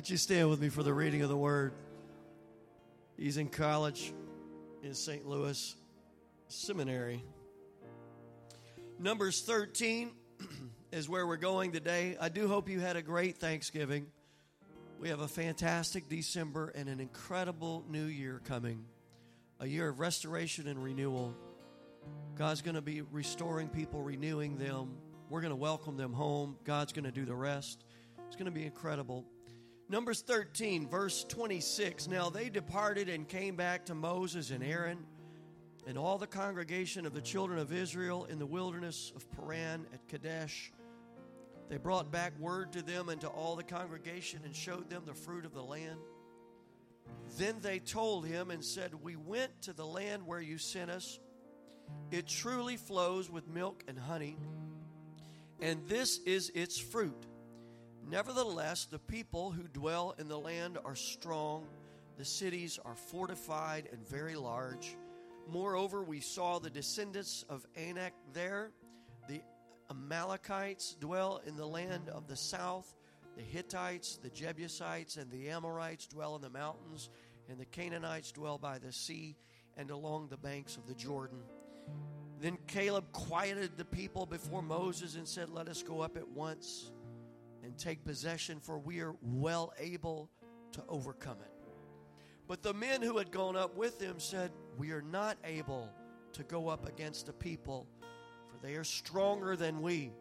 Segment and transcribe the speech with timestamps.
[0.00, 1.74] Would you stand with me for the reading of the word?
[3.18, 4.14] He's in college
[4.82, 5.26] in St.
[5.26, 5.76] Louis
[6.48, 7.22] Seminary.
[8.98, 10.12] Numbers 13
[10.90, 12.16] is where we're going today.
[12.18, 14.06] I do hope you had a great Thanksgiving.
[14.98, 18.86] We have a fantastic December and an incredible new year coming
[19.60, 21.34] a year of restoration and renewal.
[22.38, 24.92] God's going to be restoring people, renewing them.
[25.28, 26.56] We're going to welcome them home.
[26.64, 27.84] God's going to do the rest.
[28.26, 29.26] It's going to be incredible.
[29.90, 32.06] Numbers 13, verse 26.
[32.06, 34.98] Now they departed and came back to Moses and Aaron
[35.84, 40.06] and all the congregation of the children of Israel in the wilderness of Paran at
[40.06, 40.70] Kadesh.
[41.68, 45.14] They brought back word to them and to all the congregation and showed them the
[45.14, 45.98] fruit of the land.
[47.36, 51.18] Then they told him and said, We went to the land where you sent us.
[52.12, 54.36] It truly flows with milk and honey,
[55.60, 57.26] and this is its fruit.
[58.08, 61.66] Nevertheless, the people who dwell in the land are strong,
[62.18, 64.96] the cities are fortified and very large.
[65.48, 68.70] Moreover, we saw the descendants of Anak there.
[69.28, 69.40] The
[69.90, 72.94] Amalekites dwell in the land of the south.
[73.36, 77.10] The Hittites, the Jebusites, and the Amorites dwell in the mountains,
[77.48, 79.36] and the Canaanites dwell by the sea
[79.76, 81.38] and along the banks of the Jordan.
[82.40, 86.90] Then Caleb quieted the people before Moses and said, Let us go up at once
[87.62, 90.30] and take possession, for we are well able
[90.72, 91.52] to overcome it.
[92.46, 95.88] But the men who had gone up with him said, We are not able
[96.32, 97.86] to go up against the people,
[98.48, 100.12] for they are stronger than we.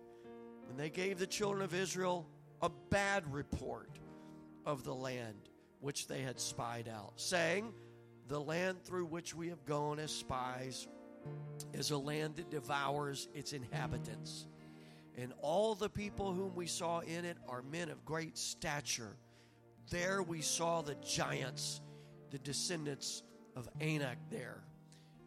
[0.70, 2.28] And they gave the children of Israel
[2.62, 3.90] a bad report
[4.66, 7.74] of the land which they had spied out, saying,
[8.28, 10.88] The land through which we have gone as spies
[11.74, 14.49] is a land that devours its inhabitants
[15.20, 19.18] and all the people whom we saw in it are men of great stature.
[19.90, 21.82] There we saw the giants,
[22.32, 23.24] the descendants
[23.56, 24.64] of Anak there.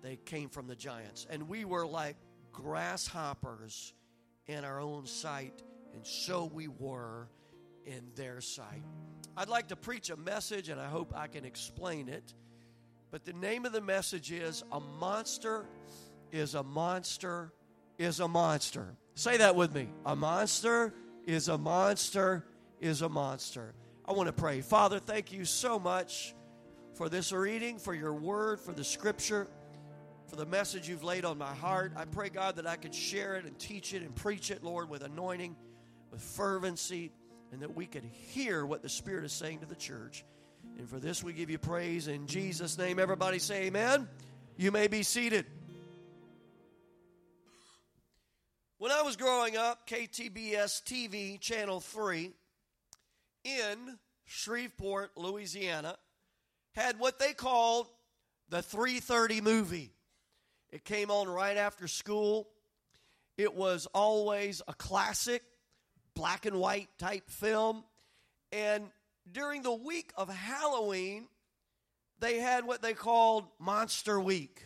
[0.03, 1.27] They came from the giants.
[1.29, 2.17] And we were like
[2.53, 3.93] grasshoppers
[4.47, 5.63] in our own sight,
[5.95, 7.29] and so we were
[7.85, 8.83] in their sight.
[9.37, 12.35] I'd like to preach a message, and I hope I can explain it.
[13.11, 15.67] But the name of the message is A Monster
[16.33, 17.53] is a Monster
[17.99, 18.97] is a Monster.
[19.15, 19.89] Say that with me.
[20.07, 20.95] A monster
[21.27, 22.45] is a monster
[22.81, 23.75] is a monster.
[24.05, 24.61] I want to pray.
[24.61, 26.35] Father, thank you so much
[26.95, 29.47] for this reading, for your word, for the scripture,
[30.27, 31.93] for the message you've laid on my heart.
[31.97, 34.91] I pray, God, that I could share it and teach it and preach it, Lord,
[34.91, 35.55] with anointing,
[36.11, 37.13] with fervency,
[37.53, 40.25] and that we could hear what the Spirit is saying to the church.
[40.79, 42.99] And for this, we give you praise in Jesus' name.
[42.99, 44.09] Everybody say amen.
[44.57, 45.47] You may be seated.
[48.83, 52.33] When I was growing up, KTBS TV, Channel 3,
[53.45, 55.97] in Shreveport, Louisiana,
[56.75, 57.87] had what they called
[58.49, 59.93] the 330 movie.
[60.73, 62.49] It came on right after school.
[63.39, 65.45] It was always a classic,
[66.17, 67.85] black and white type film.
[68.51, 68.91] And
[69.31, 71.29] during the week of Halloween,
[72.19, 74.65] they had what they called Monster Week.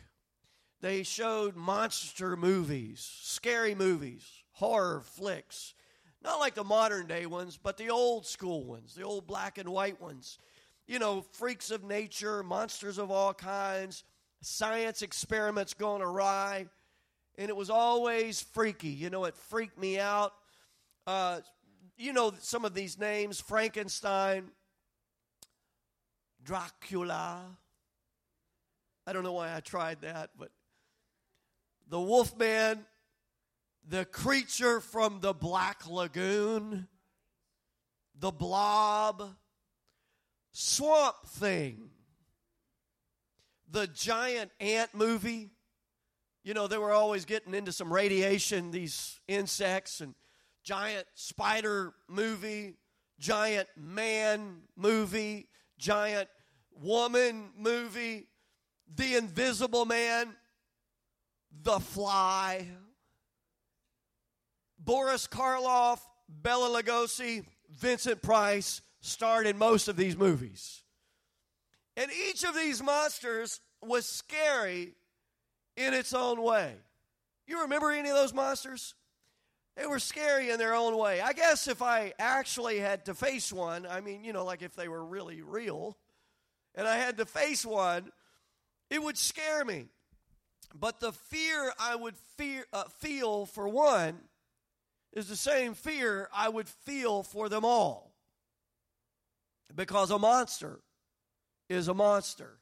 [0.87, 5.75] They showed monster movies, scary movies, horror flicks.
[6.23, 9.69] Not like the modern day ones, but the old school ones, the old black and
[9.69, 10.39] white ones.
[10.87, 14.05] You know, freaks of nature, monsters of all kinds,
[14.43, 16.67] science experiments going awry.
[17.37, 18.91] And it was always freaky.
[18.91, 20.35] You know, it freaked me out.
[21.05, 21.41] Uh,
[21.97, 24.53] you know some of these names Frankenstein,
[26.45, 27.43] Dracula.
[29.05, 30.53] I don't know why I tried that, but
[31.89, 32.85] the Wolfman,
[33.89, 36.89] the creature from the Black Lagoon,
[38.19, 39.37] the Blob,
[40.53, 41.91] Swamp Thing,
[43.71, 45.51] the Giant Ant movie.
[46.43, 50.15] You know, they were always getting into some radiation, these insects, and
[50.63, 52.75] Giant Spider movie,
[53.19, 56.29] Giant Man movie, Giant
[56.73, 58.27] Woman movie,
[58.95, 60.35] The Invisible Man.
[61.63, 62.67] The Fly,
[64.79, 70.83] Boris Karloff, Bela Lugosi, Vincent Price starred in most of these movies.
[71.97, 74.95] And each of these monsters was scary
[75.77, 76.75] in its own way.
[77.47, 78.95] You remember any of those monsters?
[79.77, 81.21] They were scary in their own way.
[81.21, 84.75] I guess if I actually had to face one, I mean, you know, like if
[84.75, 85.97] they were really real,
[86.75, 88.11] and I had to face one,
[88.91, 89.87] it would scare me.
[90.75, 94.19] But the fear I would fear, uh, feel for one
[95.13, 98.15] is the same fear I would feel for them all.
[99.75, 100.81] Because a monster
[101.69, 102.59] is a monster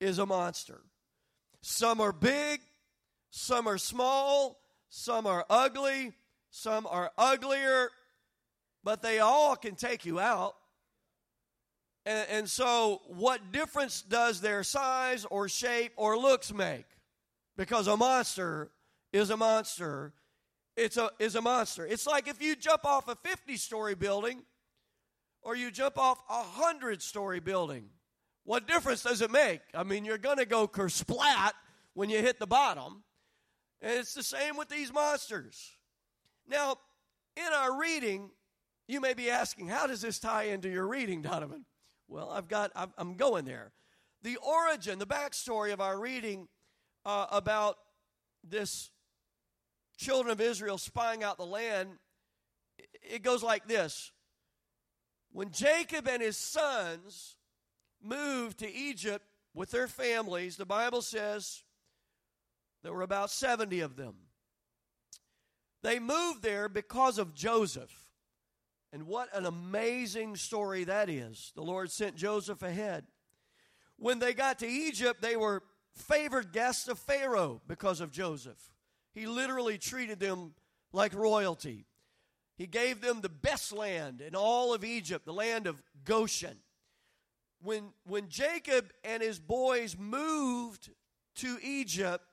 [0.00, 0.80] is a monster.
[1.60, 2.60] Some are big,
[3.30, 4.58] some are small,
[4.88, 6.12] some are ugly,
[6.50, 7.90] some are uglier,
[8.82, 10.56] but they all can take you out.
[12.06, 16.86] And, and, so, what difference does their size or shape or looks make?
[17.56, 18.70] Because a monster
[19.12, 20.12] is a monster.
[20.76, 21.86] It's a is a monster.
[21.86, 24.42] It's like if you jump off a 50 story building
[25.42, 27.90] or you jump off a 100 story building.
[28.44, 29.60] What difference does it make?
[29.74, 31.52] I mean, you're going to go kersplat
[31.94, 33.04] when you hit the bottom.
[33.80, 35.76] And it's the same with these monsters.
[36.48, 36.76] Now,
[37.36, 38.30] in our reading,
[38.88, 41.64] you may be asking, how does this tie into your reading, Donovan?
[42.08, 43.72] Well, I've got, I'm going there.
[44.22, 46.48] The origin, the backstory of our reading
[47.04, 47.78] uh, about
[48.48, 48.90] this
[49.96, 51.90] children of Israel spying out the land,
[53.02, 54.12] it goes like this.
[55.32, 57.36] When Jacob and his sons
[58.02, 59.24] moved to Egypt
[59.54, 61.62] with their families, the Bible says
[62.82, 64.14] there were about 70 of them.
[65.82, 67.92] They moved there because of Joseph.
[68.92, 71.52] And what an amazing story that is.
[71.54, 73.04] The Lord sent Joseph ahead.
[73.96, 75.62] When they got to Egypt, they were
[75.94, 78.72] favored guests of Pharaoh because of Joseph.
[79.12, 80.54] He literally treated them
[80.92, 81.86] like royalty.
[82.56, 86.58] He gave them the best land in all of Egypt, the land of Goshen
[87.62, 90.90] when, when Jacob and his boys moved
[91.36, 92.24] to Egypt,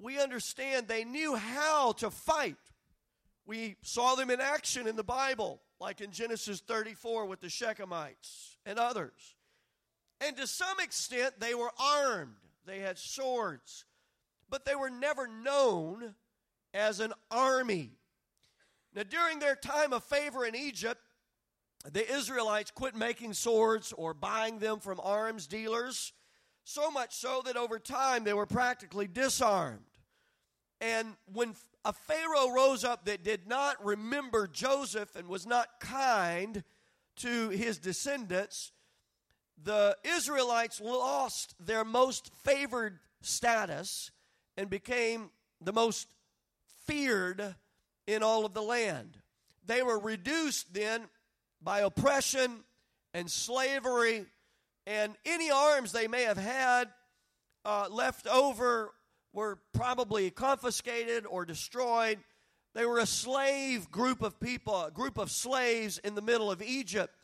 [0.00, 2.56] we understand they knew how to fight.
[3.46, 8.56] We saw them in action in the Bible, like in Genesis 34 with the Shechemites
[8.64, 9.36] and others.
[10.20, 13.84] And to some extent, they were armed, they had swords,
[14.48, 16.14] but they were never known
[16.72, 17.92] as an army.
[18.94, 21.00] Now, during their time of favor in Egypt,
[21.92, 26.12] the Israelites quit making swords or buying them from arms dealers,
[26.64, 29.84] so much so that over time they were practically disarmed.
[30.80, 31.54] And when
[31.84, 36.64] a Pharaoh rose up that did not remember Joseph and was not kind
[37.16, 38.72] to his descendants,
[39.62, 44.10] the Israelites lost their most favored status
[44.56, 45.30] and became
[45.60, 46.08] the most
[46.86, 47.54] feared
[48.06, 49.18] in all of the land.
[49.64, 51.08] They were reduced then
[51.60, 52.64] by oppression
[53.12, 54.26] and slavery
[54.86, 56.88] and any arms they may have had
[57.64, 58.92] uh, left over
[59.32, 62.18] were probably confiscated or destroyed.
[62.74, 66.62] They were a slave group of people, a group of slaves in the middle of
[66.62, 67.15] Egypt.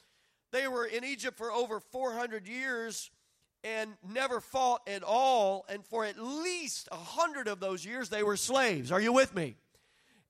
[0.52, 3.10] They were in Egypt for over 400 years
[3.64, 5.64] and never fought at all.
[5.68, 8.92] And for at least 100 of those years, they were slaves.
[8.92, 9.56] Are you with me?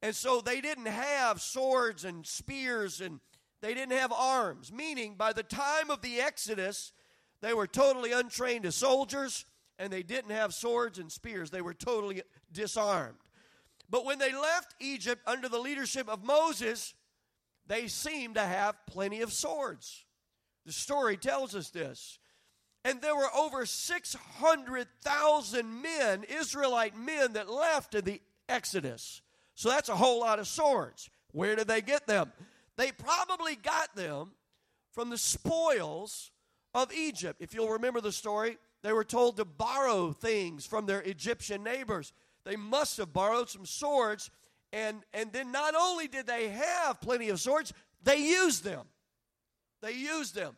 [0.01, 3.21] And so they didn't have swords and spears and
[3.61, 6.93] they didn't have arms, meaning by the time of the Exodus,
[7.41, 9.45] they were totally untrained as soldiers
[9.79, 11.51] and they didn't have swords and spears.
[11.51, 12.23] They were totally
[12.53, 13.19] disarmed.
[13.89, 16.95] But when they left Egypt under the leadership of Moses,
[17.67, 20.05] they seemed to have plenty of swords.
[20.67, 22.19] The story tells us this.
[22.85, 29.23] And there were over 600,000 men, Israelite men, that left in the Exodus.
[29.55, 31.09] So that's a whole lot of swords.
[31.33, 32.33] Where did they get them?
[32.77, 34.33] They probably got them
[34.93, 36.31] from the spoils
[36.75, 37.41] of Egypt.
[37.41, 42.13] If you'll remember the story, they were told to borrow things from their Egyptian neighbors.
[42.45, 44.31] They must have borrowed some swords,
[44.73, 48.87] and, and then not only did they have plenty of swords, they used them.
[49.83, 50.57] They used them.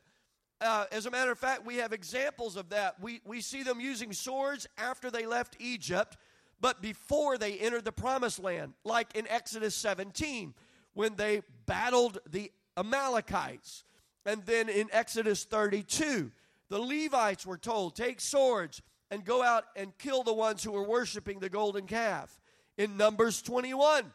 [0.61, 3.01] Uh, as a matter of fact, we have examples of that.
[3.01, 6.17] We, we see them using swords after they left Egypt,
[6.61, 10.55] but before they entered the promised land, like in Exodus 17
[10.95, 13.85] when they battled the Amalekites.
[14.25, 16.31] And then in Exodus 32,
[16.71, 20.85] the Levites were told, Take swords and go out and kill the ones who were
[20.85, 22.41] worshiping the golden calf.
[22.79, 24.13] In Numbers 21,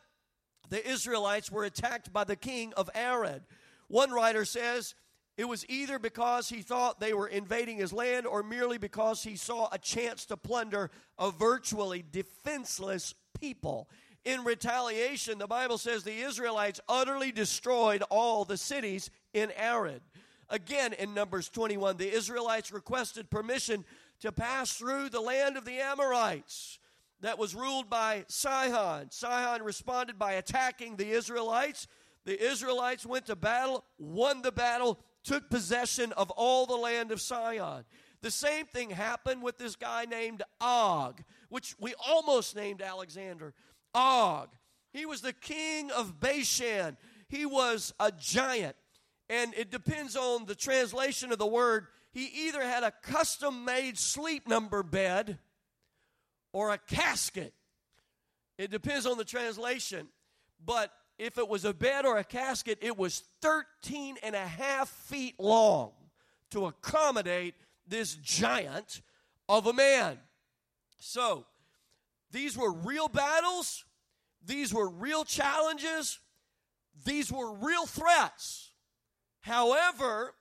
[0.70, 3.44] the Israelites were attacked by the king of Arad.
[3.90, 4.96] One writer says
[5.38, 9.36] it was either because he thought they were invading his land or merely because he
[9.36, 13.90] saw a chance to plunder a virtually defenseless people.
[14.26, 20.02] In retaliation, the Bible says the Israelites utterly destroyed all the cities in Arad.
[20.50, 23.86] Again, in Numbers 21, the Israelites requested permission
[24.22, 26.80] to pass through the land of the Amorites
[27.22, 29.12] that was ruled by Sihon.
[29.12, 31.88] Sihon responded by attacking the Israelites.
[32.30, 37.20] The Israelites went to battle, won the battle, took possession of all the land of
[37.20, 37.86] Sihon.
[38.22, 43.56] The same thing happened with this guy named Og, which we almost named Alexander.
[43.96, 44.50] Og.
[44.94, 46.98] He was the king of Bashan.
[47.30, 48.76] He was a giant.
[49.28, 51.88] and it depends on the translation of the word.
[52.12, 55.40] He either had a custom made sleep number bed
[56.54, 57.56] or a casket.
[58.60, 60.10] It depends on the translation.
[60.64, 64.90] But if it was a bed or a casket, it was 13 and a half
[64.90, 65.92] feet long
[66.52, 69.02] to accommodate this giant
[69.50, 70.18] of a man.
[70.98, 71.46] So,
[72.32, 73.86] these were real battles,
[74.46, 76.20] these were real challenges,
[77.06, 78.72] these were real threats.
[79.42, 80.36] However,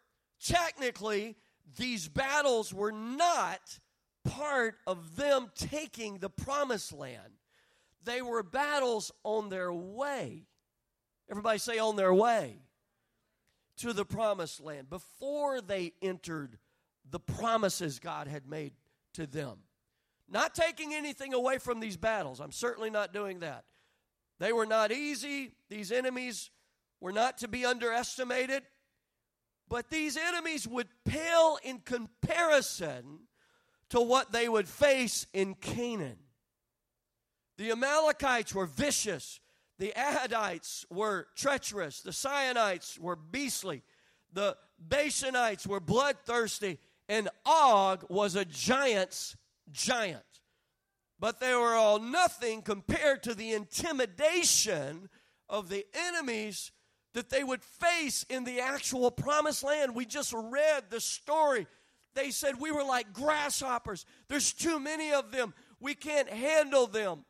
[0.45, 1.37] technically,
[1.77, 3.79] these battles were not
[4.25, 7.33] part of them taking the promised land.
[8.05, 10.48] They were battles on their way.
[11.31, 12.57] Everybody say, on their way
[13.79, 16.59] to the promised land before they entered
[17.11, 18.73] the promises God had made
[19.15, 19.59] to them.
[20.29, 22.41] Not taking anything away from these battles.
[22.41, 23.65] I'm certainly not doing that.
[24.39, 25.53] They were not easy.
[25.69, 26.51] These enemies
[27.01, 28.63] were not to be underestimated.
[29.69, 33.21] But these enemies would pale in comparison
[33.91, 36.19] to what they would face in Canaan.
[37.57, 39.41] The Amalekites were vicious.
[39.79, 42.01] The Ahadites were treacherous.
[42.01, 43.83] The Sionites were beastly.
[44.33, 44.57] The
[44.87, 46.79] Bashanites were bloodthirsty.
[47.09, 49.37] And Og was a giant's
[49.71, 50.23] giant.
[51.21, 55.09] But they were all nothing compared to the intimidation
[55.49, 56.71] of the enemies
[57.15, 59.95] that they would face in the actual promised land.
[59.95, 61.67] We just read the story.
[62.15, 64.05] They said we were like grasshoppers.
[64.29, 65.55] There's too many of them.
[65.81, 67.25] We can't handle them.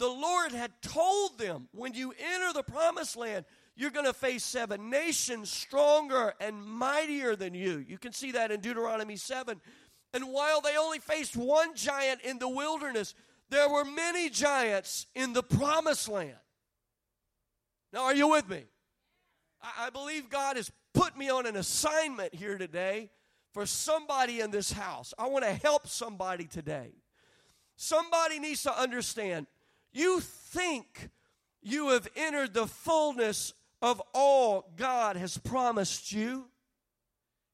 [0.00, 3.44] The Lord had told them when you enter the promised land,
[3.76, 7.84] you're going to face seven nations stronger and mightier than you.
[7.86, 9.60] You can see that in Deuteronomy 7.
[10.14, 13.14] And while they only faced one giant in the wilderness,
[13.50, 16.38] there were many giants in the promised land.
[17.92, 18.64] Now, are you with me?
[19.62, 23.10] I, believe God has put me on an assignment here today
[23.52, 25.12] for somebody in this house.
[25.18, 26.92] I want to help somebody today.
[27.76, 29.46] Somebody needs to understand
[29.92, 31.10] you think
[31.62, 36.46] you have entered the fullness of all God has promised you,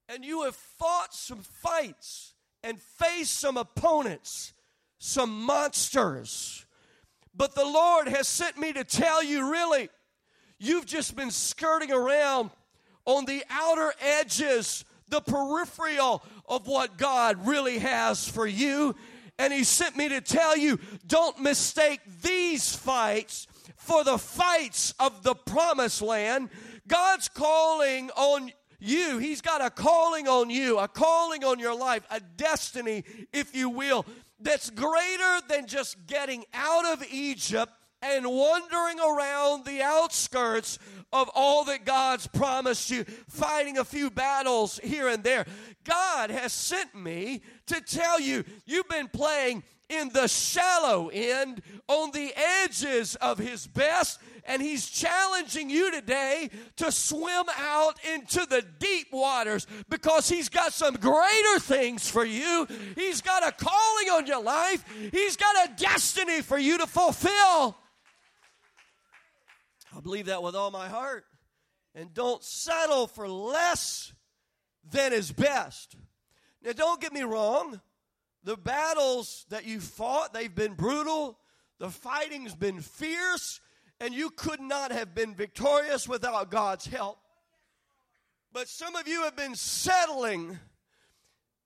[0.09, 4.53] and you have fought some fights and faced some opponents,
[4.99, 6.67] some monsters.
[7.35, 9.89] But the Lord has sent me to tell you really,
[10.59, 12.51] You've just been skirting around
[13.05, 18.97] on the outer edges, the peripheral of what God really has for you.
[19.39, 25.23] And He sent me to tell you don't mistake these fights for the fights of
[25.23, 26.51] the promised land.
[26.89, 29.19] God's calling on you.
[29.19, 33.71] He's got a calling on you, a calling on your life, a destiny, if you
[33.71, 34.07] will,
[34.41, 40.79] that's greater than just getting out of Egypt and wandering around the outskirts
[41.13, 45.47] of all that God's promised you, fighting a few battles here and there.
[45.85, 52.11] God has sent me to tell you, you've been playing in the shallow end, on
[52.11, 52.33] the
[52.65, 59.09] edges of His best, and He's challenging you today to swim out into the deep
[59.13, 62.67] waters because He's got some greater things for you.
[62.97, 67.77] He's got a calling on your life, He's got a destiny for you to fulfill.
[69.97, 71.25] I believe that with all my heart.
[71.95, 74.13] And don't settle for less
[74.93, 75.97] than is best.
[76.67, 77.81] Now, don't get me wrong.
[78.43, 81.39] The battles that you fought, they've been brutal.
[81.79, 83.61] The fighting's been fierce.
[84.01, 87.19] And you could not have been victorious without God's help.
[88.53, 90.59] But some of you have been settling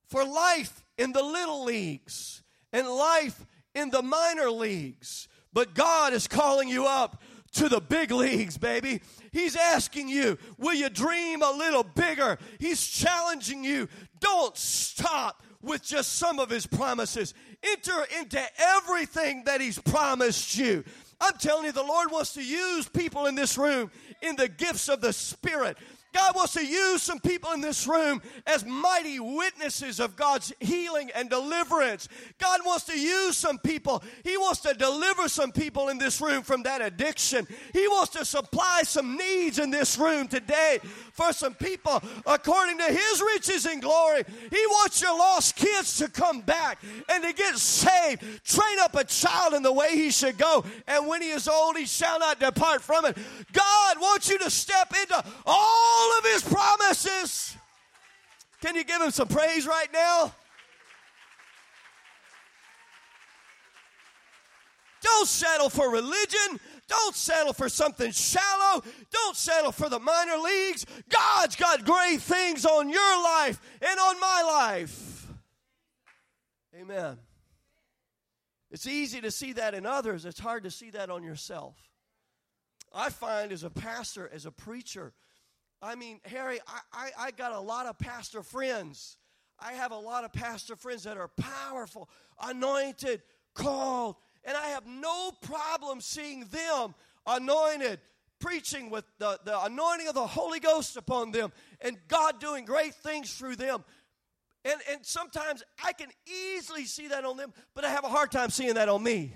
[0.06, 5.28] for life in the little leagues and life in the minor leagues.
[5.50, 9.00] But God is calling you up to the big leagues, baby.
[9.32, 12.38] He's asking you, will you dream a little bigger?
[12.58, 13.88] He's challenging you.
[14.20, 17.34] Don't stop with just some of his promises.
[17.62, 20.84] Enter into everything that he's promised you.
[21.20, 23.90] I'm telling you, the Lord wants to use people in this room
[24.22, 25.76] in the gifts of the Spirit
[26.12, 31.10] God wants to use some people in this room as mighty witnesses of God's healing
[31.14, 32.08] and deliverance.
[32.38, 34.02] God wants to use some people.
[34.24, 37.46] He wants to deliver some people in this room from that addiction.
[37.72, 40.78] He wants to supply some needs in this room today
[41.12, 44.24] for some people according to His riches and glory.
[44.50, 48.22] He wants your lost kids to come back and to get saved.
[48.44, 51.76] Train up a child in the way he should go, and when he is old,
[51.76, 53.16] he shall not depart from it.
[53.52, 57.56] God wants you to step into all all of his promises.
[58.62, 60.32] Can you give him some praise right now?
[65.02, 66.60] Don't settle for religion.
[66.88, 68.82] Don't settle for something shallow.
[69.10, 70.84] Don't settle for the minor leagues.
[71.08, 75.26] God's got great things on your life and on my life.
[76.78, 77.18] Amen.
[78.70, 81.76] It's easy to see that in others, it's hard to see that on yourself.
[82.92, 85.12] I find as a pastor, as a preacher,
[85.82, 89.16] I mean, Harry, I, I, I, got a lot of pastor friends.
[89.58, 92.08] I have a lot of pastor friends that are powerful,
[92.42, 93.22] anointed,
[93.54, 96.94] called, and I have no problem seeing them
[97.26, 98.00] anointed,
[98.40, 102.94] preaching with the, the anointing of the Holy Ghost upon them, and God doing great
[102.94, 103.84] things through them.
[104.64, 108.30] And, and sometimes I can easily see that on them, but I have a hard
[108.30, 109.34] time seeing that on me.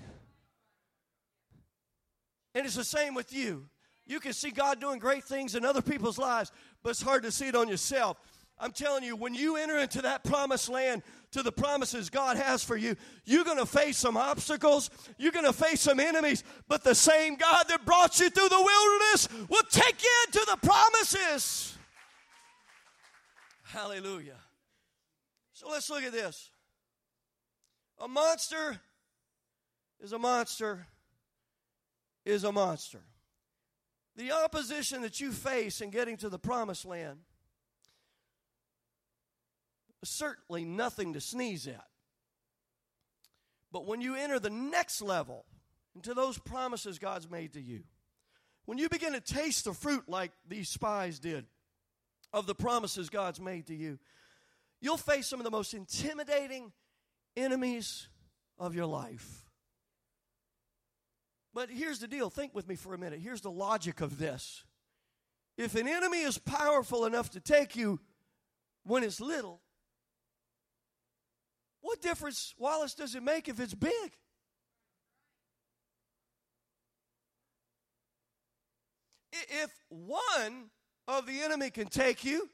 [2.53, 3.67] And it's the same with you.
[4.05, 6.51] You can see God doing great things in other people's lives,
[6.83, 8.17] but it's hard to see it on yourself.
[8.57, 11.03] I'm telling you, when you enter into that promised land,
[11.35, 12.95] to the promises God has for you,
[13.25, 14.89] you're going to face some obstacles.
[15.17, 18.55] You're going to face some enemies, but the same God that brought you through the
[18.55, 21.77] wilderness will take you into the promises.
[23.63, 24.37] Hallelujah.
[25.51, 26.51] So let's look at this.
[27.99, 28.79] A monster
[30.01, 30.87] is a monster
[32.23, 33.01] is a monster.
[34.15, 37.19] The opposition that you face in getting to the promised land
[40.01, 41.85] is certainly nothing to sneeze at.
[43.71, 45.45] But when you enter the next level
[45.95, 47.83] into those promises God's made to you,
[48.65, 51.45] when you begin to taste the fruit like these spies did
[52.31, 53.99] of the promises God's made to you,
[54.79, 56.71] you'll face some of the most intimidating
[57.35, 58.07] enemies
[58.57, 59.44] of your life.
[61.55, 63.21] But here's the deal think with me for a minute.
[63.21, 64.65] Here's the logic of this.
[65.57, 68.01] If an enemy is powerful enough to take you
[68.83, 69.61] when it's little,
[71.79, 73.93] what difference, Wallace, does it make if it's big?
[79.31, 80.71] If one
[81.07, 82.49] of the enemy can take you,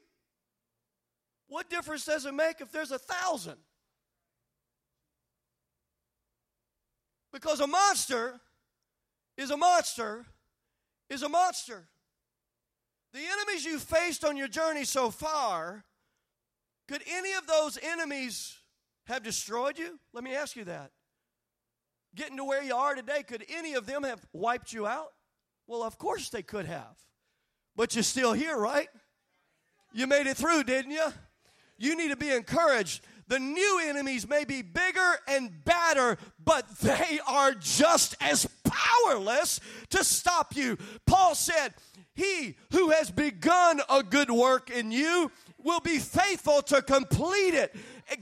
[1.48, 3.56] what difference does it make if there's a thousand?
[7.32, 8.40] Because a monster
[9.36, 10.26] is a monster
[11.12, 11.88] is a monster.
[13.12, 15.84] The enemies you faced on your journey so far,
[16.88, 18.56] could any of those enemies
[19.06, 19.98] have destroyed you?
[20.12, 20.90] Let me ask you that.
[22.14, 25.12] Getting to where you are today, could any of them have wiped you out?
[25.66, 26.96] Well, of course they could have.
[27.76, 28.88] But you're still here, right?
[29.92, 31.06] You made it through, didn't you?
[31.78, 33.04] You need to be encouraged.
[33.28, 40.02] The new enemies may be bigger and badder, but they are just as powerless to
[40.04, 40.78] stop you.
[41.06, 41.74] Paul said,
[42.14, 45.30] He who has begun a good work in you
[45.62, 47.74] will be faithful to complete it.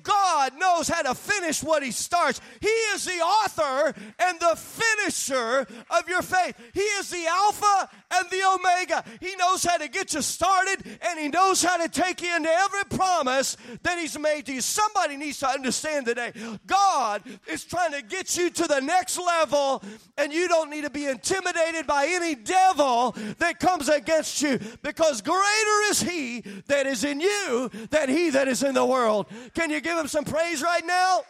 [0.03, 2.41] God knows how to finish what He starts.
[2.61, 6.55] He is the author and the finisher of your faith.
[6.75, 9.05] He is the Alpha and the Omega.
[9.21, 12.51] He knows how to get you started and He knows how to take you into
[12.51, 14.61] every promise that He's made to you.
[14.61, 16.33] Somebody needs to understand today
[16.67, 19.83] God is trying to get you to the next level,
[20.17, 25.21] and you don't need to be intimidated by any devil that comes against you because
[25.21, 29.27] greater is He that is in you than He that is in the world.
[29.55, 31.23] Can you you give him some praise right now?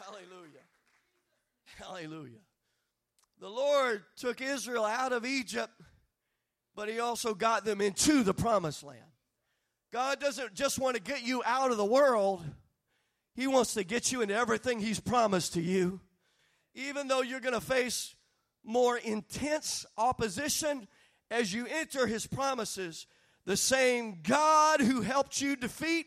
[0.00, 0.64] Hallelujah.
[1.78, 2.37] Hallelujah.
[3.40, 5.72] The Lord took Israel out of Egypt,
[6.74, 9.00] but he also got them into the promised land.
[9.92, 12.44] God doesn't just want to get you out of the world,
[13.34, 16.00] He wants to get you into everything He's promised to you.
[16.74, 18.14] Even though you're going to face
[18.64, 20.88] more intense opposition
[21.30, 23.06] as you enter His promises,
[23.46, 26.06] the same God who helped you defeat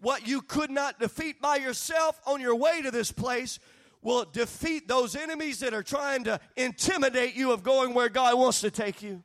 [0.00, 3.58] what you could not defeat by yourself on your way to this place
[4.02, 8.60] will defeat those enemies that are trying to intimidate you of going where God wants
[8.62, 9.22] to take you.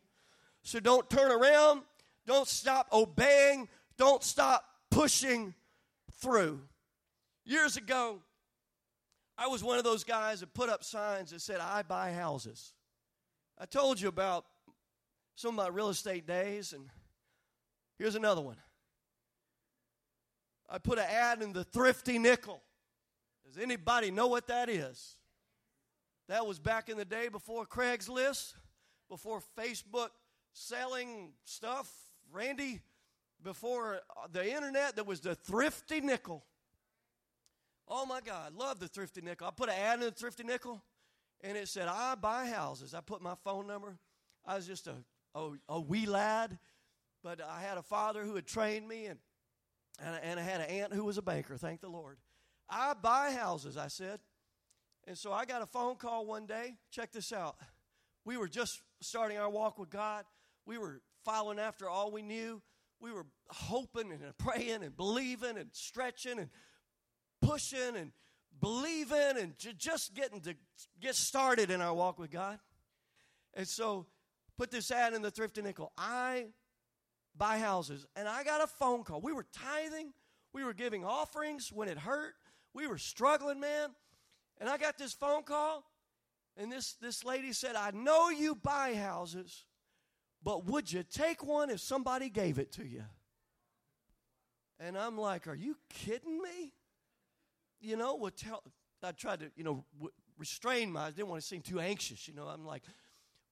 [0.63, 1.81] So don't turn around.
[2.25, 3.69] Don't stop obeying.
[3.97, 5.53] Don't stop pushing
[6.19, 6.61] through.
[7.45, 8.21] Years ago,
[9.37, 12.73] I was one of those guys that put up signs that said, I buy houses.
[13.57, 14.45] I told you about
[15.35, 16.89] some of my real estate days and
[17.97, 18.57] Here's another one.
[20.69, 22.61] I put an ad in the Thrifty Nickel.
[23.45, 25.17] Does anybody know what that is?
[26.27, 28.53] That was back in the day before Craigslist,
[29.09, 30.09] before Facebook
[30.53, 31.91] selling stuff,
[32.31, 32.81] Randy,
[33.43, 36.43] before uh, the internet, there was the Thrifty Nickel.
[37.87, 39.47] Oh my God, love the Thrifty Nickel.
[39.47, 40.81] I put an ad in the Thrifty Nickel,
[41.41, 42.95] and it said, I buy houses.
[42.95, 43.97] I put my phone number.
[44.45, 44.95] I was just a,
[45.35, 46.57] a, a wee lad
[47.25, 49.17] but I had a father who had trained me, and,
[49.99, 52.19] and, and I had an aunt who was a banker, thank the Lord.
[52.69, 54.19] I buy houses, I said.
[55.07, 56.77] And so I got a phone call one day.
[56.91, 57.55] Check this out.
[58.25, 60.25] We were just starting our walk with God.
[60.65, 62.61] We were following after all we knew.
[62.99, 66.49] We were hoping and praying and believing and stretching and
[67.41, 68.11] pushing and
[68.59, 70.55] believing and just getting to
[71.01, 72.57] get started in our walk with God.
[73.53, 74.07] And so,
[74.57, 75.91] put this ad in the Thrifty Nickel.
[75.97, 76.47] I
[77.37, 79.21] buy houses, and I got a phone call.
[79.21, 80.13] We were tithing,
[80.53, 82.33] we were giving offerings when it hurt,
[82.75, 83.89] we were struggling, man.
[84.59, 85.83] And I got this phone call,
[86.57, 89.65] and this, this lady said, I know you buy houses,
[90.43, 93.03] but would you take one if somebody gave it to you?
[94.79, 96.73] And I'm like, Are you kidding me?
[97.79, 98.61] You know, well, tell,
[99.01, 102.27] I tried to, you know, w- restrain my, I didn't want to seem too anxious.
[102.27, 102.83] You know, I'm like,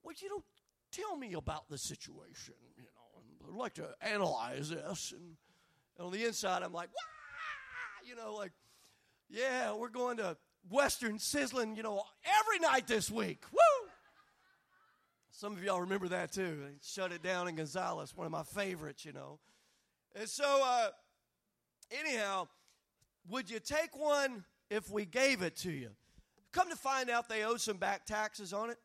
[0.04, 0.44] Well, you know,
[0.92, 2.56] tell me about the situation.
[2.76, 5.14] You know, I'd like to analyze this.
[5.14, 5.38] And,
[5.98, 8.08] and on the inside, I'm like, Wah!
[8.10, 8.52] You know, like,
[9.34, 10.38] yeah, we're going to
[10.70, 12.04] Western Sizzlin, you know,
[12.40, 13.44] every night this week.
[13.52, 13.90] Woo!
[15.32, 16.60] Some of y'all remember that too.
[16.62, 19.40] They shut it down in Gonzales, one of my favorites, you know.
[20.16, 20.90] And so, uh,
[22.00, 22.48] anyhow,
[23.28, 25.90] would you take one if we gave it to you?
[26.52, 28.78] Come to find out they owed some back taxes on it.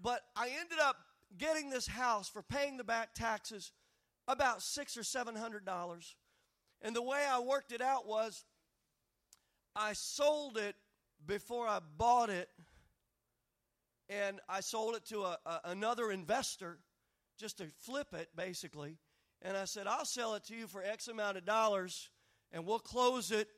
[0.00, 0.96] But I ended up
[1.36, 3.72] getting this house for paying the back taxes
[4.28, 6.14] about six or seven hundred dollars.
[6.80, 8.44] And the way I worked it out was
[9.74, 10.74] I sold it
[11.26, 12.48] before I bought it,
[14.08, 16.78] and I sold it to a, a, another investor
[17.38, 18.96] just to flip it, basically.
[19.42, 22.10] And I said, I'll sell it to you for X amount of dollars,
[22.52, 23.48] and we'll close it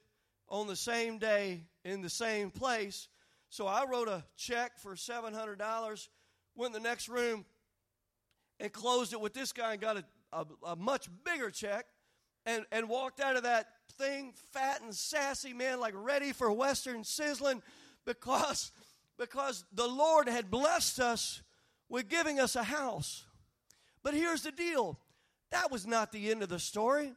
[0.48, 3.08] on the same day in the same place.
[3.48, 6.08] So I wrote a check for $700,
[6.54, 7.44] went in the next room,
[8.60, 11.86] and closed it with this guy and got a, a, a much bigger check
[12.46, 13.66] and, and walked out of that
[13.98, 17.62] thing fat and sassy, man, like ready for Western Sizzlin
[18.04, 18.72] because,
[19.18, 21.42] because the Lord had blessed us
[21.88, 23.24] with giving us a house.
[24.02, 24.98] But here's the deal
[25.50, 27.12] that was not the end of the story.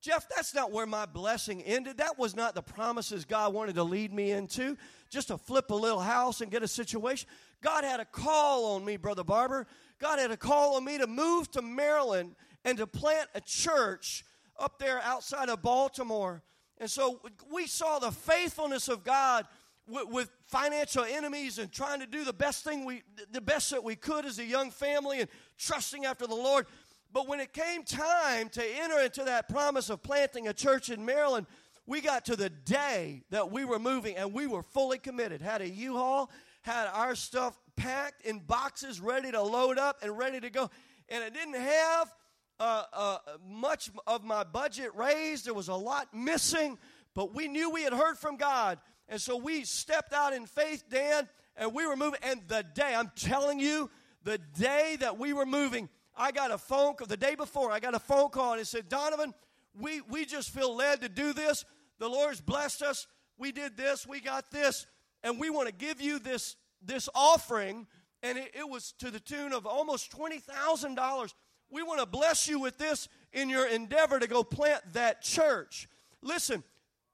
[0.00, 1.96] Jeff, that's not where my blessing ended.
[1.96, 4.76] That was not the promises God wanted to lead me into,
[5.08, 7.26] just to flip a little house and get a situation.
[7.62, 9.66] God had a call on me, Brother Barber.
[9.98, 14.24] God had a call on me to move to Maryland and to plant a church
[14.58, 16.42] up there outside of Baltimore.
[16.78, 17.20] And so
[17.52, 19.46] we saw the faithfulness of God
[19.86, 23.82] with, with, financial enemies and trying to do the best thing we, the best that
[23.82, 26.66] we could as a young family and trusting after the Lord.
[27.12, 31.04] But when it came time to enter into that promise of planting a church in
[31.04, 31.46] Maryland,
[31.86, 35.42] we got to the day that we were moving and we were fully committed.
[35.42, 36.30] Had a U-Haul,
[36.62, 40.70] had our stuff packed in boxes, ready to load up and ready to go.
[41.08, 42.12] And it didn't have
[42.60, 45.46] uh, uh, much of my budget raised.
[45.46, 46.78] There was a lot missing,
[47.14, 48.78] but we knew we had heard from God.
[49.08, 52.20] And so we stepped out in faith, Dan, and we were moving.
[52.22, 53.90] And the day, I'm telling you,
[54.22, 57.06] the day that we were moving, I got a phone call.
[57.06, 59.34] The day before, I got a phone call and it said, Donovan,
[59.78, 61.64] we, we just feel led to do this.
[61.98, 63.06] The Lord's blessed us.
[63.36, 64.06] We did this.
[64.06, 64.86] We got this.
[65.22, 67.86] And we want to give you this, this offering.
[68.22, 71.34] And it, it was to the tune of almost $20,000
[71.74, 75.88] we want to bless you with this in your endeavor to go plant that church.
[76.22, 76.62] Listen,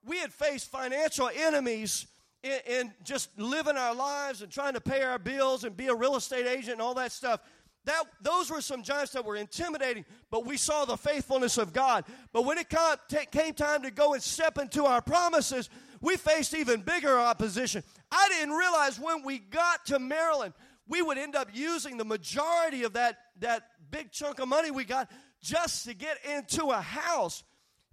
[0.04, 2.06] we had faced financial enemies
[2.42, 5.94] in, in, just living our lives and trying to pay our bills and be a
[5.94, 7.40] real estate agent and all that stuff.
[7.86, 12.04] That, those were some giants that were intimidating, but we saw the faithfulness of God.
[12.32, 12.68] But when it
[13.30, 15.70] came time to go and step into our promises,
[16.02, 17.82] we faced even bigger opposition.
[18.10, 20.52] I didn't realize when we got to Maryland,
[20.90, 24.84] we would end up using the majority of that, that big chunk of money we
[24.84, 25.08] got
[25.40, 27.44] just to get into a house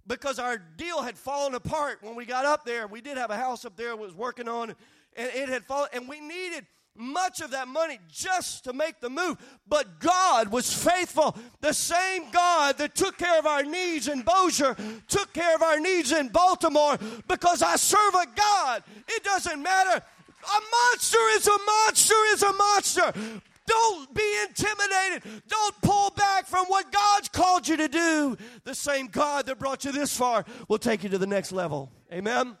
[0.06, 2.88] because our deal had fallen apart when we got up there.
[2.88, 4.74] We did have a house up there was working on,
[5.16, 9.08] and it had fallen, and we needed much of that money just to make the
[9.08, 9.36] move.
[9.68, 11.36] But God was faithful.
[11.60, 14.74] The same God that took care of our needs in Bossier
[15.06, 18.82] took care of our needs in Baltimore because I serve a God.
[19.06, 20.02] It doesn't matter.
[20.48, 23.40] A monster is a monster is a monster.
[23.66, 25.42] Don't be intimidated.
[25.46, 28.36] Don't pull back from what God's called you to do.
[28.64, 31.92] The same God that brought you this far will take you to the next level.
[32.10, 32.56] Amen.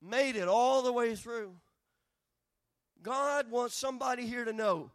[0.00, 1.54] Made it all the way through.
[3.02, 4.92] God wants somebody here to know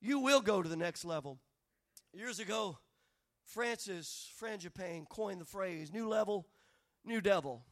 [0.00, 1.38] you will go to the next level.
[2.12, 2.78] Years ago,
[3.44, 6.46] Francis Frangipane coined the phrase new level,
[7.04, 7.64] new devil.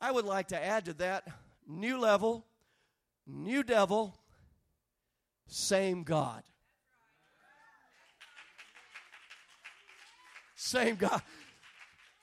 [0.00, 1.28] I would like to add to that
[1.66, 2.46] new level,
[3.26, 4.14] new devil,
[5.46, 6.42] same God.
[10.54, 11.22] Same God.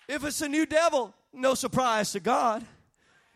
[0.07, 2.65] If it's a new devil, no surprise to God.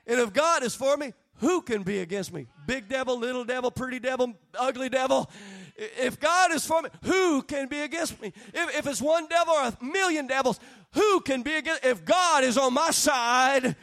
[0.08, 2.48] And if God is for me, who can be against me?
[2.68, 5.30] Big devil, little devil, pretty devil, ugly devil.
[5.76, 8.32] If God is for me, who can be against me?
[8.54, 10.60] If, if it's one devil or a million devils,
[10.94, 13.76] who can be against If God is on my side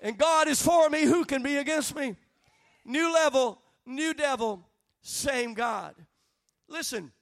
[0.00, 2.16] and God is for me, who can be against me?
[2.84, 4.66] New level, new devil,
[5.02, 5.94] same God.
[6.68, 7.12] Listen,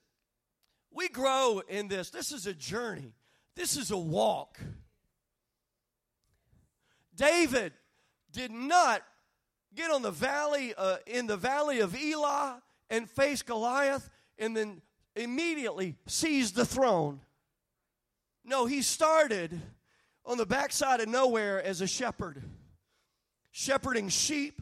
[0.91, 2.09] we grow in this.
[2.09, 3.13] This is a journey,
[3.55, 4.59] this is a walk.
[7.15, 7.73] David
[8.31, 9.01] did not
[9.75, 14.81] get on the valley uh, in the valley of Elah and face Goliath and then
[15.15, 17.19] immediately seize the throne.
[18.45, 19.61] No, he started
[20.25, 22.41] on the backside of nowhere as a shepherd,
[23.51, 24.61] shepherding sheep,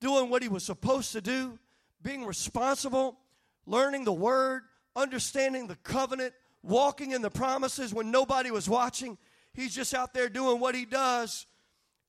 [0.00, 1.58] doing what he was supposed to do,
[2.02, 3.18] being responsible,
[3.66, 4.62] learning the word,
[4.94, 9.18] understanding the covenant, walking in the promises when nobody was watching.
[9.54, 11.46] He's just out there doing what he does.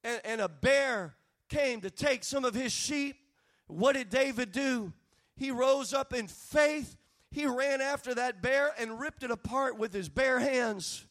[0.03, 1.15] And, and a bear
[1.49, 3.17] came to take some of his sheep.
[3.67, 4.93] What did David do?
[5.36, 6.97] He rose up in faith.
[7.32, 11.06] He ran after that bear and ripped it apart with his bare hands.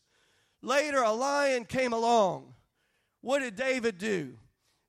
[0.63, 2.55] Later, a lion came along.
[3.21, 4.35] What did David do?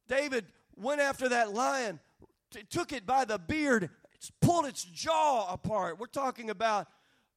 [0.08, 2.00] David went after that lion,
[2.52, 3.90] t- took it by the beard,
[4.42, 6.00] pulled its jaw apart.
[6.00, 6.88] We're talking about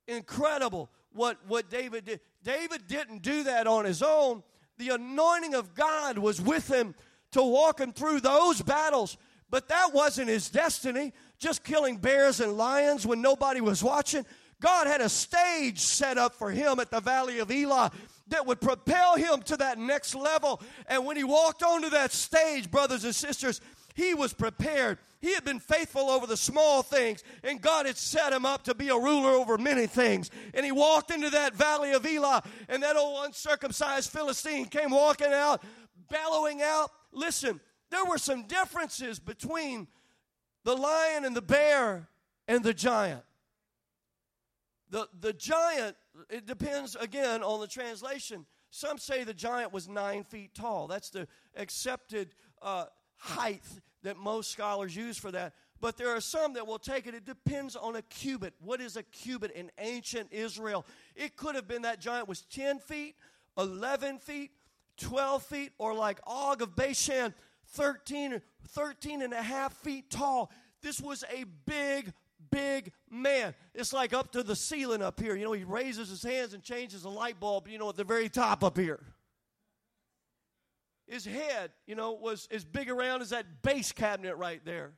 [0.06, 2.20] incredible what, what David did.
[2.42, 4.42] David didn't do that on his own.
[4.78, 6.94] The anointing of God was with him
[7.32, 9.16] to walk him through those battles.
[9.50, 14.24] But that wasn't his destiny, just killing bears and lions when nobody was watching.
[14.60, 17.90] God had a stage set up for him at the Valley of Elah
[18.30, 20.60] that would propel him to that next level.
[20.86, 23.60] And when he walked onto that stage, brothers and sisters,
[23.94, 24.98] he was prepared.
[25.20, 28.74] He had been faithful over the small things, and God had set him up to
[28.74, 30.30] be a ruler over many things.
[30.54, 35.32] And he walked into that valley of Elah, and that old uncircumcised Philistine came walking
[35.32, 35.62] out,
[36.08, 39.88] bellowing out, Listen, there were some differences between
[40.64, 42.08] the lion and the bear
[42.46, 43.22] and the giant.
[44.90, 45.96] The, the giant,
[46.28, 48.46] it depends again on the translation.
[48.70, 50.86] Some say the giant was nine feet tall.
[50.86, 53.62] That's the accepted uh, height
[54.02, 55.54] that most scholars use for that.
[55.80, 57.14] But there are some that will take it.
[57.14, 58.54] It depends on a cubit.
[58.60, 60.84] What is a cubit in ancient Israel?
[61.16, 63.16] It could have been that giant was 10 feet,
[63.56, 64.50] 11 feet,
[64.98, 67.34] 12 feet, or like Og of Bashan,
[67.68, 70.50] 13, 13 and a half feet tall.
[70.82, 72.12] This was a big,
[72.50, 73.54] big man.
[73.74, 75.36] It's like up to the ceiling up here.
[75.36, 78.04] You know, he raises his hands and changes the light bulb, you know, at the
[78.04, 79.00] very top up here.
[81.06, 84.92] His head, you know, was as big around as that base cabinet right there.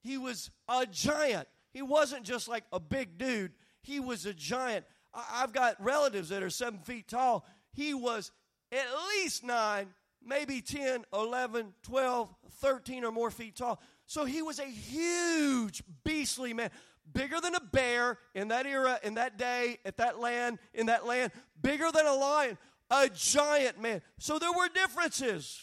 [0.00, 1.46] He was a giant.
[1.72, 4.86] He wasn't just like a big dude, he was a giant.
[5.14, 7.46] I've got relatives that are seven feet tall.
[7.72, 8.32] He was
[8.72, 9.88] at least nine,
[10.24, 13.80] maybe 10, 11, 12, 13 or more feet tall.
[14.06, 16.70] So he was a huge, beastly man,
[17.12, 21.06] bigger than a bear in that era, in that day, at that land, in that
[21.06, 22.56] land, bigger than a lion,
[22.90, 24.02] a giant man.
[24.18, 25.60] So there were differences.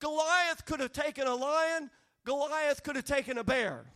[0.00, 1.90] Goliath could have taken a lion,
[2.24, 3.86] Goliath could have taken a bear.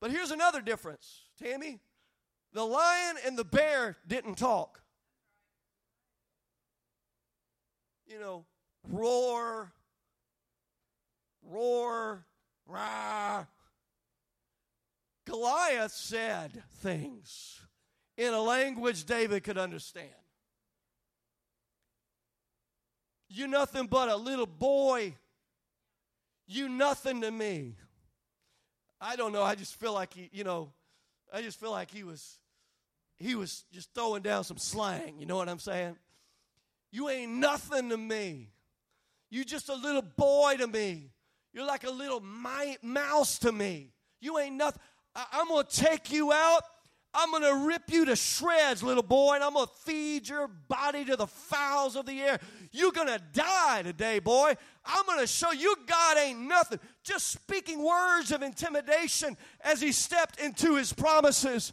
[0.00, 1.80] But here's another difference, Tammy.
[2.52, 4.82] The lion and the bear didn't talk.
[8.06, 8.44] you know,
[8.88, 9.72] roar,
[11.56, 12.26] roar,
[12.66, 13.46] rah.
[15.24, 17.60] Goliath said things
[18.16, 20.08] in a language David could understand.
[23.28, 25.14] You nothing but a little boy.
[26.46, 27.74] You nothing to me.
[29.00, 29.42] I don't know.
[29.42, 30.72] I just feel like he, you know,
[31.32, 32.38] I just feel like he was
[33.18, 35.96] he was just throwing down some slang, you know what I'm saying?
[36.92, 38.50] You ain't nothing to me.
[39.30, 41.10] You just a little boy to me.
[41.56, 43.94] You're like a little my, mouse to me.
[44.20, 44.82] You ain't nothing.
[45.14, 46.60] I- I'm going to take you out.
[47.14, 50.48] I'm going to rip you to shreds, little boy, and I'm going to feed your
[50.48, 52.38] body to the fowls of the air.
[52.72, 54.54] You're going to die today, boy.
[54.84, 56.78] I'm going to show you God ain't nothing.
[57.02, 61.72] Just speaking words of intimidation as he stepped into his promises.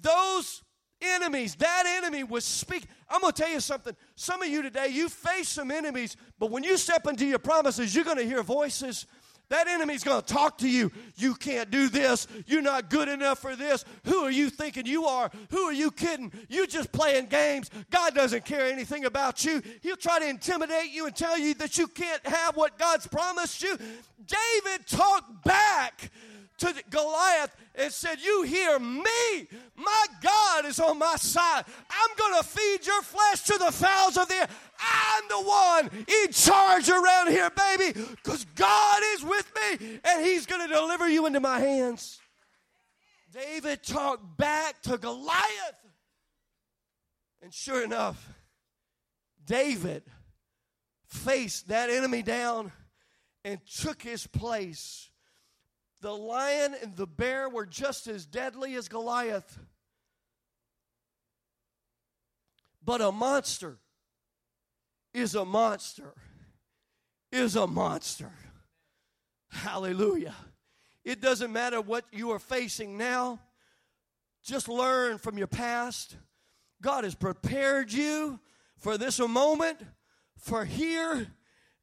[0.00, 0.62] Those
[1.02, 1.54] enemies.
[1.56, 2.88] That enemy was speaking.
[3.08, 3.94] I'm going to tell you something.
[4.14, 7.94] Some of you today, you face some enemies, but when you step into your promises,
[7.94, 9.06] you're going to hear voices.
[9.50, 10.92] That enemy's going to talk to you.
[11.16, 12.28] You can't do this.
[12.46, 13.84] You're not good enough for this.
[14.04, 15.28] Who are you thinking you are?
[15.50, 16.32] Who are you kidding?
[16.48, 17.68] You just playing games.
[17.90, 19.60] God doesn't care anything about you.
[19.82, 23.60] He'll try to intimidate you and tell you that you can't have what God's promised
[23.60, 23.76] you.
[23.76, 26.12] David talked back
[26.60, 29.48] to Goliath and said, You hear me.
[29.76, 31.64] My God is on my side.
[31.90, 34.48] I'm going to feed your flesh to the fowls of the air.
[34.78, 40.46] I'm the one in charge around here, baby, because God is with me and He's
[40.46, 42.20] going to deliver you into my hands.
[43.32, 45.76] David talked back to Goliath.
[47.42, 48.28] And sure enough,
[49.46, 50.02] David
[51.06, 52.72] faced that enemy down
[53.44, 55.09] and took his place.
[56.00, 59.58] The lion and the bear were just as deadly as Goliath.
[62.82, 63.76] But a monster
[65.12, 66.14] is a monster,
[67.30, 68.32] is a monster.
[69.50, 70.34] Hallelujah.
[71.04, 73.40] It doesn't matter what you are facing now,
[74.42, 76.16] just learn from your past.
[76.80, 78.40] God has prepared you
[78.78, 79.78] for this moment,
[80.38, 81.26] for here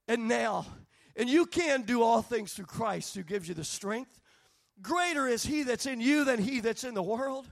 [0.08, 0.65] and now.
[1.17, 4.21] And you can do all things through Christ who gives you the strength.
[4.82, 7.51] Greater is He that's in you than He that's in the world.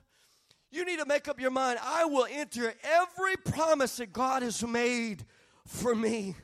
[0.72, 4.66] You need to make up your mind I will enter every promise that God has
[4.66, 5.26] made
[5.66, 6.36] for me.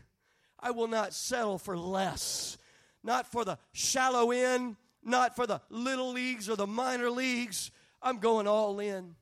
[0.60, 2.58] I will not settle for less,
[3.04, 7.72] not for the shallow end, not for the little leagues or the minor leagues.
[8.02, 9.16] I'm going all in.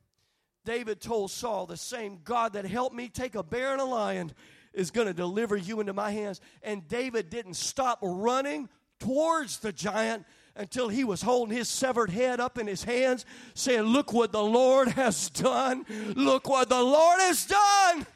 [0.64, 4.32] David told Saul, The same God that helped me take a bear and a lion
[4.72, 6.40] is going to deliver you into my hands.
[6.62, 10.24] And David didn't stop running towards the giant
[10.56, 14.42] until he was holding his severed head up in his hands, saying, Look what the
[14.42, 15.84] Lord has done.
[16.14, 18.06] Look what the Lord has done.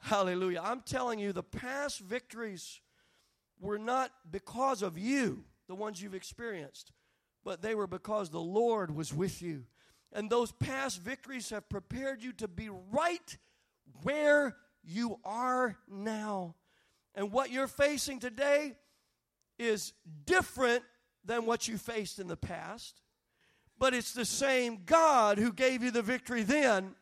[0.00, 0.60] Hallelujah.
[0.64, 2.80] I'm telling you, the past victories
[3.60, 6.90] were not because of you, the ones you've experienced,
[7.44, 9.64] but they were because the Lord was with you.
[10.12, 13.38] And those past victories have prepared you to be right
[14.02, 16.54] where you are now.
[17.14, 18.74] And what you're facing today
[19.58, 19.92] is
[20.24, 20.82] different
[21.24, 23.00] than what you faced in the past.
[23.78, 26.94] But it's the same God who gave you the victory then,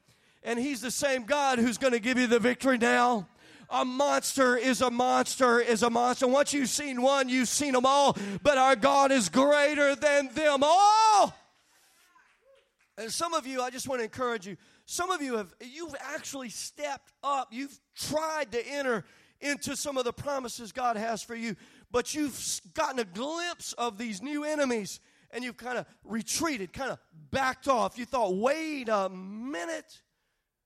[0.42, 3.28] and He's the same God who's going to give you the victory now.
[3.68, 6.26] A monster is a monster is a monster.
[6.26, 8.16] Once you've seen one, you've seen them all.
[8.42, 11.36] But our God is greater than them all.
[12.98, 14.56] And some of you, I just want to encourage you.
[14.90, 17.50] Some of you have you've actually stepped up.
[17.52, 19.04] You've tried to enter
[19.40, 21.54] into some of the promises God has for you,
[21.92, 24.98] but you've gotten a glimpse of these new enemies
[25.30, 26.98] and you've kind of retreated, kind of
[27.30, 27.98] backed off.
[27.98, 30.02] You thought, wait a minute.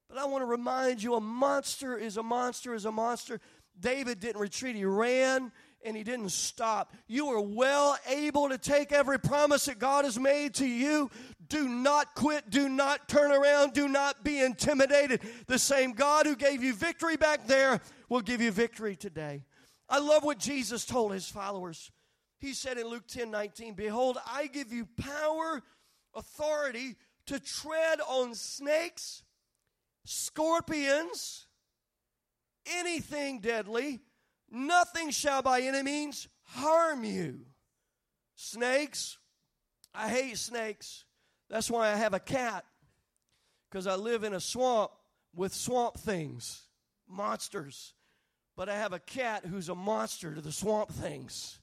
[0.09, 3.43] But I want to remind you a monster is a monster is a monster.
[3.79, 5.53] David didn't retreat, he ran
[5.85, 6.95] and he didn't stop.
[7.07, 11.11] You are well able to take every promise that God has made to you.
[11.49, 12.51] Do not quit.
[12.51, 13.73] Do not turn around.
[13.73, 15.21] Do not be intimidated.
[15.47, 19.45] The same God who gave you victory back there will give you victory today.
[19.89, 21.91] I love what Jesus told his followers.
[22.39, 25.63] He said in Luke 10 19, Behold, I give you power,
[26.15, 29.23] authority to tread on snakes,
[30.05, 31.47] scorpions,
[32.67, 34.01] anything deadly
[34.55, 37.41] Nothing shall by any means harm you.
[38.37, 39.19] Snakes,
[39.93, 41.05] I hate snakes.
[41.49, 42.65] That's why I have a cat,
[43.71, 44.91] because I live in a swamp
[45.35, 46.63] with swamp things,
[47.09, 47.95] monsters.
[48.57, 51.59] But I have a cat who's a monster to the swamp things.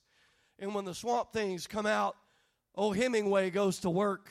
[0.60, 2.16] And when the swamp things come out,
[2.76, 4.30] old Hemingway goes to work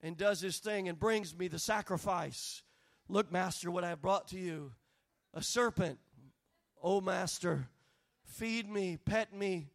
[0.00, 2.62] and does his thing and brings me the sacrifice.
[3.08, 4.72] Look, Master, what I have brought to you
[5.32, 5.98] a serpent
[6.86, 7.66] Oh, Master,
[8.26, 9.70] feed me, pet me.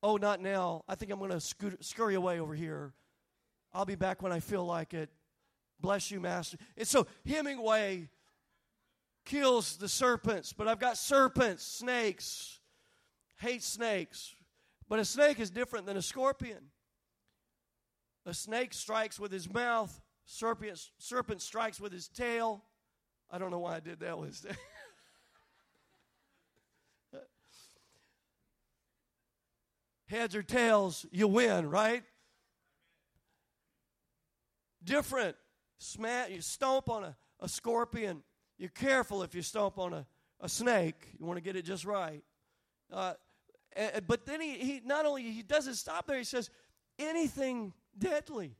[0.00, 0.84] Oh, not now.
[0.88, 2.94] I think I'm going to scurry away over here.
[3.76, 5.10] I'll be back when I feel like it.
[5.80, 6.56] Bless you, Master.
[6.78, 8.08] And so Hemingway
[9.26, 12.58] kills the serpents, but I've got serpents, snakes.
[13.38, 14.34] Hate snakes.
[14.88, 16.70] But a snake is different than a scorpion.
[18.24, 22.64] A snake strikes with his mouth, serpent, serpent strikes with his tail.
[23.30, 24.32] I don't know why I did that one.
[30.06, 32.04] heads or tails, you win, right?
[34.86, 35.36] Different.
[35.78, 38.22] Smash, you stomp on a, a scorpion.
[38.56, 40.06] You're careful if you stomp on a,
[40.40, 40.94] a snake.
[41.18, 42.22] You want to get it just right.
[42.90, 43.12] Uh,
[44.06, 46.48] but then he, he not only he doesn't stop there, he says,
[46.98, 48.56] anything deadly.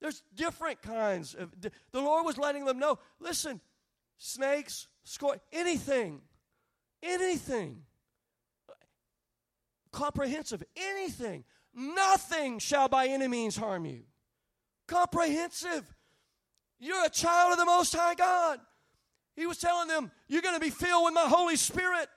[0.00, 3.60] There's different kinds of the Lord was letting them know, listen,
[4.16, 6.20] snakes, scorpion, anything,
[7.02, 7.82] anything
[9.98, 10.62] comprehensive.
[10.76, 11.44] Anything,
[11.74, 14.02] nothing shall by any means harm you.
[14.88, 15.84] Comprehensive.
[16.80, 18.58] You're a child of the Most High God.
[19.36, 22.08] He was telling them, You're going to be filled with my Holy Spirit.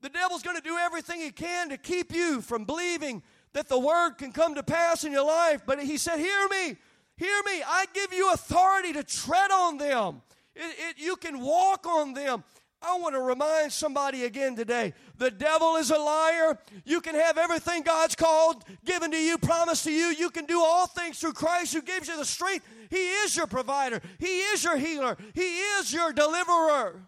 [0.00, 3.78] The devil's going to do everything he can to keep you from believing that the
[3.78, 5.62] word can come to pass in your life.
[5.66, 6.76] But he said, Hear me,
[7.16, 7.62] hear me.
[7.66, 10.22] I give you authority to tread on them.
[10.54, 12.44] It, it, you can walk on them.
[12.86, 16.58] I want to remind somebody again today the devil is a liar.
[16.84, 20.06] You can have everything God's called, given to you, promised to you.
[20.06, 22.66] You can do all things through Christ who gives you the strength.
[22.90, 27.00] He is your provider, He is your healer, He is your deliverer.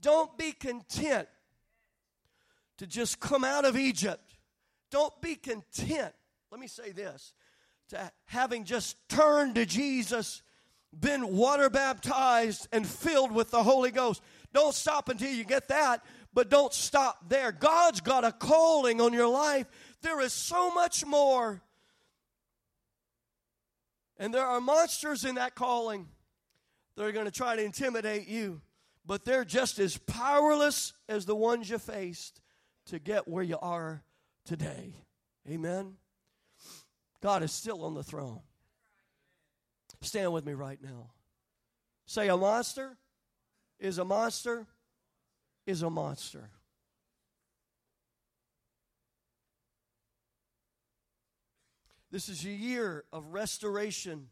[0.00, 1.28] Don't be content
[2.78, 4.36] to just come out of Egypt.
[4.90, 6.12] Don't be content.
[6.50, 7.32] Let me say this
[7.90, 10.42] to having just turned to Jesus,
[10.98, 14.22] been water baptized, and filled with the Holy Ghost.
[14.52, 17.52] Don't stop until you get that, but don't stop there.
[17.52, 19.66] God's got a calling on your life.
[20.02, 21.62] There is so much more.
[24.18, 26.06] And there are monsters in that calling
[26.96, 28.60] that are going to try to intimidate you,
[29.06, 32.40] but they're just as powerless as the ones you faced
[32.86, 34.02] to get where you are
[34.44, 34.94] today.
[35.48, 35.94] Amen.
[37.20, 38.40] God is still on the throne.
[40.02, 41.10] Stand with me right now.
[42.06, 42.96] Say, a monster
[43.82, 44.66] is a monster
[45.66, 46.48] is a monster.
[52.10, 54.28] This is a year of restoration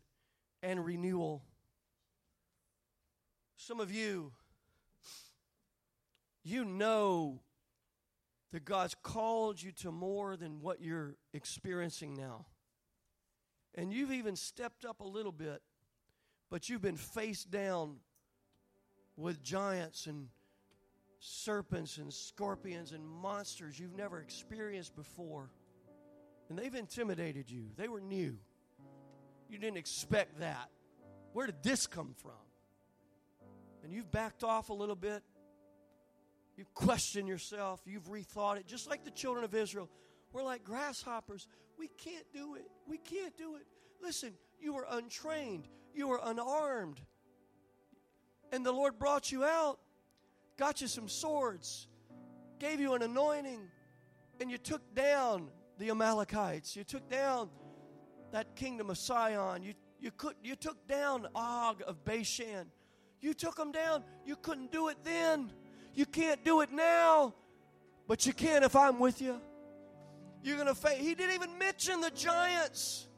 [0.63, 1.43] and renewal.
[3.57, 4.33] Some of you,
[6.45, 7.41] you know
[8.53, 12.47] that God's called you to more than what you're experiencing now.
[13.75, 15.63] And you've even stepped up a little bit,
[16.51, 17.97] but you've been face down
[19.21, 20.29] with giants and
[21.21, 25.51] serpents and scorpions and monsters you've never experienced before.
[26.49, 27.67] And they've intimidated you.
[27.77, 28.39] They were new.
[29.49, 30.69] You didn't expect that.
[31.33, 32.33] Where did this come from?
[33.85, 35.23] And you've backed off a little bit.
[36.57, 37.81] You've questioned yourself.
[37.87, 38.67] You've rethought it.
[38.67, 39.89] Just like the children of Israel.
[40.33, 41.47] We're like grasshoppers.
[41.79, 42.67] We can't do it.
[42.89, 43.63] We can't do it.
[44.03, 45.69] Listen, you were untrained.
[45.95, 47.01] You were unarmed
[48.53, 49.79] and the Lord brought you out,
[50.57, 51.89] got you some swords,
[52.59, 53.61] gave you an anointing,
[54.41, 55.49] and you took down
[55.79, 56.77] the Amalekites.
[56.77, 57.49] You took down
[58.33, 59.63] that kingdom of Sihon.
[59.63, 62.67] You, you, could, you took down Og of Bashan.
[63.21, 64.05] You took them down.
[64.25, 65.51] You couldn't do it then.
[65.95, 67.35] You can't do it now,
[68.07, 69.41] but you can if I'm with you.
[70.43, 70.99] You're going to face.
[70.99, 73.09] He didn't even mention the giants.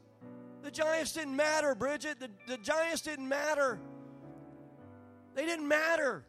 [0.63, 2.19] The giants didn't matter, Bridget.
[2.19, 3.79] The, the giants didn't matter.
[5.35, 6.25] They didn't matter.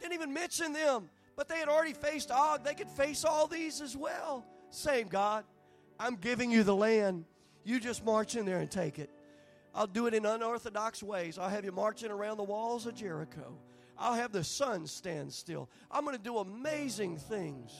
[0.00, 1.10] Didn't even mention them.
[1.36, 2.64] But they had already faced Og.
[2.64, 4.44] They could face all these as well.
[4.70, 5.44] Same God.
[5.98, 7.24] I'm giving you the land.
[7.64, 9.10] You just march in there and take it.
[9.74, 11.38] I'll do it in unorthodox ways.
[11.38, 13.56] I'll have you marching around the walls of Jericho.
[13.98, 15.68] I'll have the sun stand still.
[15.90, 17.72] I'm going to do amazing things.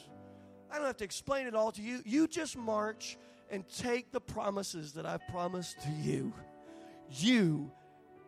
[0.71, 2.03] I don't have to explain it all to you.
[2.05, 3.17] You just march
[3.51, 6.33] and take the promises that I've promised to you.
[7.11, 7.71] You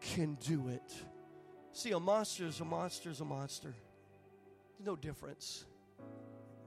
[0.00, 1.04] can do it.
[1.72, 3.74] See, a monster is a monster is a monster.
[4.78, 5.64] There's no difference.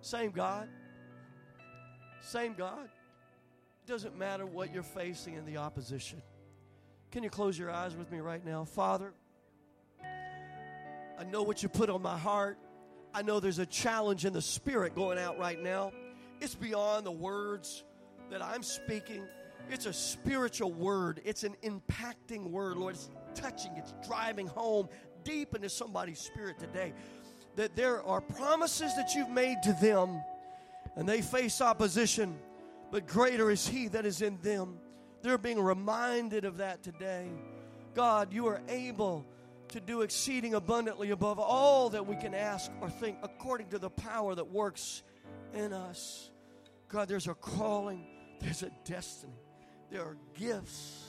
[0.02, 0.70] Same God.
[2.22, 2.90] Same God.
[3.86, 6.22] Doesn't matter what you're facing in the opposition.
[7.12, 8.64] Can you close your eyes with me right now?
[8.64, 9.14] Father,
[11.20, 12.58] I know what you put on my heart.
[13.14, 15.92] I know there's a challenge in the spirit going out right now.
[16.42, 17.84] It's beyond the words
[18.32, 19.28] that I'm speaking.
[19.70, 21.22] It's a spiritual word.
[21.26, 22.96] It's an impacting word, Lord.
[22.96, 24.90] It's touching, it's driving home
[25.24, 26.94] deep into somebody's spirit today.
[27.56, 30.22] That there are promises that you've made to them,
[30.96, 32.38] and they face opposition,
[32.92, 34.78] but greater is He that is in them.
[35.22, 37.30] They're being reminded of that today.
[37.94, 39.26] God, you are able
[39.70, 43.90] to do exceeding abundantly above all that we can ask or think according to the
[43.90, 45.04] power that works
[45.54, 46.32] in us.
[46.90, 48.06] God, there's a calling,
[48.40, 49.34] there's a destiny,
[49.94, 51.04] there are gifts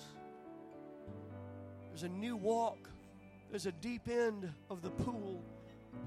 [1.95, 2.89] there's a new walk.
[3.51, 5.45] There's a deep end of the pool.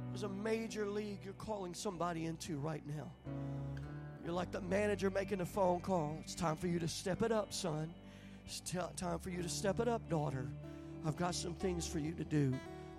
[0.10, 3.10] There's a major league you're calling somebody into right now.
[4.22, 6.18] You're like the manager making a phone call.
[6.24, 7.94] It's time for you to step it up, son.
[8.46, 10.46] It's t- time for you to step it up, daughter.
[11.06, 12.54] I've got some things for you to do.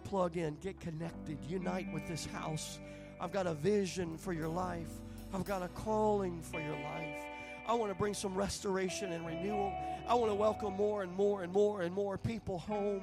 [0.04, 2.78] Plug in, get connected, unite with this house.
[3.20, 4.88] I've got a vision for your life.
[5.34, 7.27] I've got a calling for your life.
[7.68, 9.74] I want to bring some restoration and renewal.
[10.08, 13.02] I want to welcome more and more and more and more people home.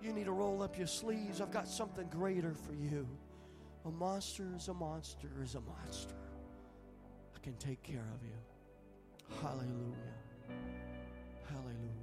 [0.00, 1.40] You need to roll up your sleeves.
[1.40, 3.08] I've got something greater for you.
[3.84, 6.14] A monster is a monster is a monster.
[7.34, 9.36] I can take care of you.
[9.42, 9.66] Hallelujah.
[11.48, 12.01] Hallelujah.